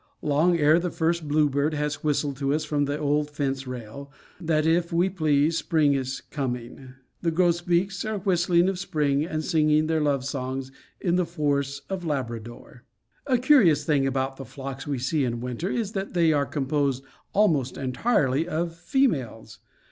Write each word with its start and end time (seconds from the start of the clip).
Long 0.23 0.57
ere 0.57 0.79
the 0.79 0.89
first 0.89 1.27
bluebird 1.27 1.75
has 1.75 2.03
whistled 2.03 2.35
to 2.37 2.55
us 2.55 2.65
from 2.65 2.85
the 2.85 2.97
old 2.97 3.29
fence 3.29 3.67
rail 3.67 4.11
that, 4.39 4.65
if 4.65 4.91
we 4.91 5.11
please, 5.11 5.59
spring 5.59 5.93
is 5.93 6.21
coming, 6.31 6.95
the 7.21 7.29
grosbeaks 7.29 8.03
are 8.03 8.17
whistling 8.17 8.67
of 8.67 8.79
spring, 8.79 9.23
and 9.23 9.45
singing 9.45 9.85
their 9.85 10.01
love 10.01 10.25
songs 10.25 10.71
in 10.99 11.17
the 11.17 11.23
forests 11.27 11.83
of 11.87 12.03
Labrador. 12.03 12.83
A 13.27 13.37
curious 13.37 13.85
thing 13.85 14.07
about 14.07 14.37
the 14.37 14.43
flocks 14.43 14.87
we 14.87 14.97
see 14.97 15.23
in 15.23 15.39
winter 15.39 15.69
is 15.69 15.91
that 15.91 16.15
they 16.15 16.33
are 16.33 16.47
composed 16.47 17.03
almost 17.33 17.77
entirely 17.77 18.47
of 18.47 18.75
females. 18.75 19.59